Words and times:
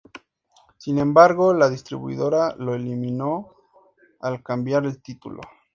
Sin 0.79 0.97
embargo, 0.97 1.53
la 1.53 1.69
distribuidora 1.69 2.55
lo 2.55 2.73
eliminó 2.73 3.53
al 4.21 4.41
cambiar 4.41 4.83
el 4.87 4.99
título. 4.99 5.41